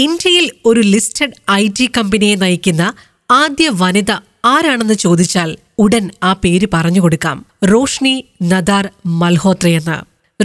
ഇന്ത്യയിൽ 0.00 0.50
ഒരു 0.66 0.80
listed 0.80 1.50
I 1.50 1.68
T 1.68 1.90
കമ്പനിയെ 1.98 2.34
നയിക്കുന്ന 2.34 2.94
ആദ്യ 3.30 3.70
വനിത 3.72 4.10
ആരാണെന്ന് 4.44 4.94
ചോദിച്ചാൽ 4.94 5.56
ഉടൻ 5.78 6.10
ആ 6.22 6.32
പേര് 6.32 6.66
പറഞ്ഞു 6.74 7.00
കൊടുക്കാം. 7.00 7.46
Roshni 7.64 8.24
Nadar 8.42 8.88
മൽഹോത്രയെന്ന്. 9.06 9.96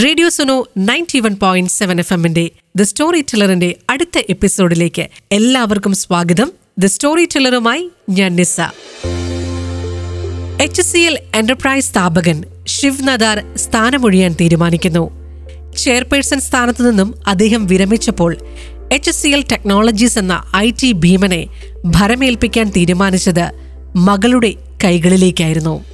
Radio 0.03 0.29
Suno 0.29 0.67
ninety 0.77 1.19
one 1.19 1.35
point 1.35 1.71
seven 1.71 1.99
F 1.99 2.13
എമ്മിന്റെ 2.13 2.51
ദ 2.75 2.81
സ്റ്റോറി 2.81 3.21
ടെല്ലറിന്റെ 3.21 3.75
അടുത്ത 3.89 4.23
എപ്പിസോഡിലേക്ക് 4.29 5.07
എല്ലാവർക്കും 5.31 5.93
സ്വാഗതം. 5.93 6.51
ദ 6.79 6.85
സ്റ്റോറി 6.85 7.25
ടെല്ലറുമായി 7.25 7.89
ഞാൻ 8.09 8.35
Nissa 8.35 8.61
H 10.61 10.81
C 10.81 10.97
L 10.97 11.19
enterprise 11.35 11.89
സ്ഥാപകൻ 11.89 12.43
ശിവ് 12.67 13.07
നദാർ 13.07 13.57
സ്ഥാനമൊഴിയാൻ 13.57 14.35
തീരുമാനിക്കുന്നു. 14.41 15.25
ചെയർപേഴ്സൺ 15.77 16.39
സ്ഥാനത്തു 16.39 16.83
നിന്നും 16.83 17.09
അദ്ദേഹം 17.27 17.67
വിരമിച്ചപ്പോൾ 17.67 18.37
എച്ച് 18.91 19.11
സി 19.11 19.27
എൽ 19.27 19.43
ടെക്നോളജീസ് 19.51 20.19
എന്ന 20.19 20.43
ഐ 20.55 20.71
ടി 20.71 20.91
ഭീമനെ 20.91 21.47
ഭരമേൽപ്പിക്കാൻ 21.85 22.69
തീരുമാനിച്ചത് 22.69 23.51
മകളുടെ 23.95 24.53
കൈകളിലേക്കായിരുന്നു. 24.83 25.85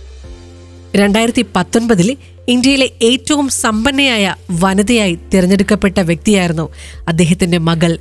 രണ്ടായിരത്തി 0.95 1.45
പത്തൊൻപതിൽ 1.55 2.17
ഇന്ത്യയിലെ 2.47 2.89
ഏറ്റവും 3.01 3.49
സമ്പന്നയായ 3.49 4.35
വനിതയായി 4.51 5.19
തിരഞ്ഞെടുക്കപ്പെട്ട 5.33 5.99
വ്യക്തിയായിരുന്നു 5.99 6.69
അദ്ദേഹത്തിന്റെ 7.07 7.57
മകൾ 7.57 7.97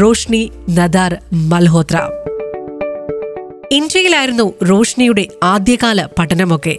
റോഷ്നി 0.00 0.50
നദാർ 0.70 1.16
മൽഹോത്ര. 1.32 1.96
ഇന്ത്യയിലായിരുന്നു 3.72 4.52
റോഷ്നിയുടെ 4.70 5.28
ആദ്യകാല 5.42 6.06
പഠനമൊക്കെ. 6.18 6.78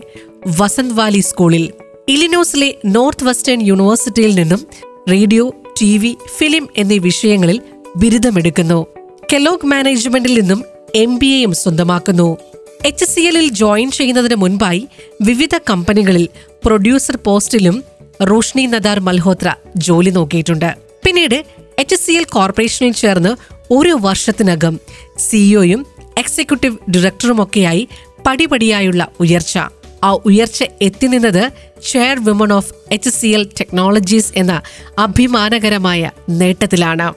വസന്ത് 0.60 0.94
വാലി 0.94 1.20
സ്കൂളിൽ 1.20 1.72
ഇലിനോസിലെ 2.10 2.76
നോർത്ത് 2.86 3.24
വെസ്റ്റേൺ 3.24 3.62
യൂണിവേഴ്സിറ്റിയിൽ 3.62 4.36
നിന്നും 4.36 4.68
റേഡിയോ 5.12 5.54
ടി 5.82 5.98
വി 5.98 6.18
ഫിലിം 6.38 6.70
എന്നീ 6.78 6.98
വിഷയങ്ങളിൽ 6.98 7.62
ബിരുദമെടുക്കുന്നു. 7.96 8.86
കെലോഗ് 9.34 9.66
മാനേജ്മെന്റിൽ 9.66 10.40
നിന്നും 10.40 10.64
എം 10.96 11.18
ബി 11.18 11.26
എയും 11.26 11.54
സ്വന്തമാക്കുന്നു. 11.54 12.38
എച്ച് 12.86 13.06
സി 13.06 13.22
എല്ലിൽ 13.22 13.48
ജോയിൻ 13.48 13.92
ചെയ്യുന്നതിന് 13.92 14.36
മുൻപായി 14.36 14.88
വിവിധ 15.22 15.50
കമ്പനികളിൽ 15.70 16.30
പ്രൊഡ്യൂസർ 16.66 17.16
പോസ്റ്റിലും 17.16 17.84
റോഷ്നി 18.22 18.66
നദാർ 18.66 19.00
മൽഹോത്ര 19.00 19.56
ജോലി 19.76 20.10
നോക്കിയിട്ടുണ്ട്. 20.10 20.76
പിന്നീട് 21.06 21.46
എച്ച് 21.80 21.96
സി 21.96 22.12
എൽ 22.12 22.24
കോർപ്പറേഷനിൽ 22.24 22.92
ചേർന്ന് 22.92 23.36
ഒരു 23.74 23.98
വർഷത്തിനകം 24.02 24.80
സിഇഒയും 25.18 25.86
എക്സിക്യൂട്ടീവ് 26.18 26.78
ഡയറക്ടറുമൊക്കെയായി 26.92 27.88
പടിപടിയായുള്ള 28.28 29.08
ഉയർച്ച. 29.20 29.58
ആ 30.04 30.12
ഉയർച്ച 30.12 30.64
എത്തിനിന്നത് 30.82 31.52
chairwoman 32.20 32.54
of 32.54 32.74
H 32.92 33.10
C 33.10 33.28
L 33.28 33.44
technologies 33.44 34.34
എന്ന 34.36 34.62
അഭിമാനകരമായ 34.98 36.12
നേട്ടത്തിലാണ്. 36.30 37.14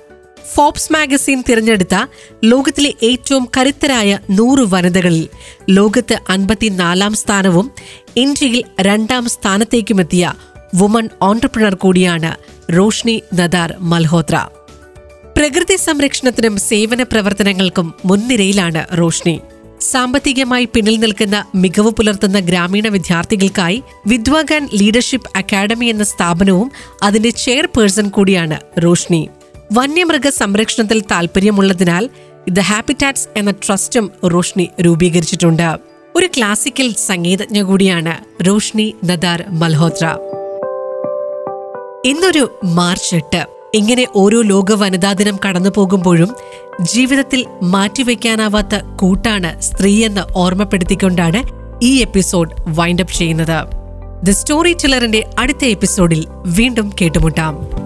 ഫോബ്സ് 0.54 0.92
മാഗസിൻ 0.92 1.42
തിരഞ്ഞെടുത്ത 1.48 1.94
ലോകത്തിലെ 2.44 2.94
ഏറ്റവും 3.02 3.48
കരുത്തരായ 3.56 4.18
നൂറ് 4.30 4.58
വനിതകളിൽ 4.58 5.28
ലോകത്ത് 5.70 6.18
അൻപത്തിനാലാം 6.28 7.14
സ്ഥാനവും 7.14 7.70
ഇന്ത്യയിൽ 8.16 8.64
രണ്ടാം 8.80 9.28
സ്ഥാനത്തേക്കുമെത്തിയ 9.28 10.32
വുമൺ 10.76 11.08
ഓണ്ടർപ്രണർ 11.22 11.74
കൂടിയാണ് 11.74 12.36
റോഷ്നി 12.76 13.22
നദാർ 13.34 13.74
മൽഹോത്ര. 13.78 14.48
പ്രകൃതി 15.36 15.76
സംരക്ഷണത്തിനും 15.76 16.56
സേവന 16.56 17.02
പ്രവർത്തനങ്ങൾക്കും 17.02 17.94
മുൻനിരയിലാണ് 18.04 18.98
റോഷ്നി. 18.98 19.40
സാമ്പത്തികമായി 19.80 20.64
പിന്നിൽ 20.64 20.96
നിൽക്കുന്ന 20.96 21.44
മികവ് 21.54 21.90
പുലർത്തുന്ന 21.90 22.38
ഗ്രാമീണ 22.38 22.88
വിദ്യാർത്ഥികൾക്കായി 22.88 23.82
വിദ്വാഗാൻ 24.06 24.68
ലീഡർഷിപ്പ് 24.74 25.30
അക്കാദമി 25.36 25.86
എന്ന 25.86 26.04
സ്ഥാപനവും 26.04 26.70
അതിന്റെ 27.02 27.30
ചെയർപേഴ്സൺ 27.30 28.08
കൂടിയാണ് 28.08 28.60
റോഷ്നി. 28.84 29.28
വന്യമൃഗ 29.72 30.28
സംരക്ഷണത്തിൽ 30.28 31.00
താല്പര്യമുള്ളതിനാൽ 31.00 32.08
ദ 32.50 32.60
ഹാബിറ്റാറ്റ്സ് 32.60 33.28
എന്ന 33.36 33.50
ട്രസ്റ്റും 33.50 34.10
റോഷ്നി 34.24 34.68
രൂപീകരിച്ചിട്ടുണ്ട്. 34.80 35.78
ഒരു 36.16 36.26
ക്ലാസിക്കൽ 36.26 36.94
സംഗീതജ്ഞ 37.06 37.62
കൂടിയാണ് 37.62 38.44
റോഷ്നി 38.48 38.94
നദാർ 39.04 39.44
മൽഹോത്ര. 39.48 40.06
ഇന്നൊരു 42.04 42.60
മാർച്ച് 42.64 43.16
എട്ട് 43.16 43.59
ഇങ്ങനെ 43.74 44.06
ഓരോ 44.14 44.40
ലോക 44.40 44.72
വനിതാ 44.72 45.12
ദിനം 45.12 45.36
കടന്നു 45.48 45.70
പോകുമ്പോഴും 45.76 46.30
ജീവിതത്തിൽ 46.80 47.46
മാറ്റിവെക്കാനാവാത്ത 47.62 48.76
കൂട്ടാണ് 48.96 49.60
സ്ത്രീയെന്ന് 49.60 50.20
ഓർമ്മപ്പെടുത്തിക്കൊണ്ടാണ് 50.36 51.42
ഈ 51.84 51.96
എപ്പിസോഡ് 51.96 52.50
വൈൻഡപ്പ് 52.68 53.12
ചെയ്യുന്നത്. 53.12 53.58
ദ 54.24 54.30
സ്റ്റോറി 54.30 54.72
ടെല്ലറിന്റെ 54.72 55.30
അടുത്ത 55.38 55.64
എപ്പിസോഡിൽ 55.64 56.26
വീണ്ടും 56.46 56.92
കേട്ടുമുട്ടാം. 57.00 57.79